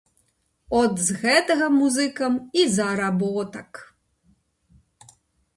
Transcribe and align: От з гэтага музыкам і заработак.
От 0.79 0.93
з 1.07 1.17
гэтага 1.25 1.67
музыкам 1.75 2.39
і 2.63 2.65
заработак. 2.79 3.71